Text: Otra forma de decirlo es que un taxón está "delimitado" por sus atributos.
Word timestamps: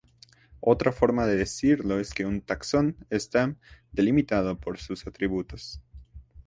Otra 0.61 0.91
forma 0.91 1.27
de 1.27 1.35
decirlo 1.35 1.99
es 1.99 2.15
que 2.15 2.25
un 2.25 2.41
taxón 2.41 2.97
está 3.11 3.55
"delimitado" 3.91 4.59
por 4.59 4.79
sus 4.79 5.05
atributos. 5.05 5.79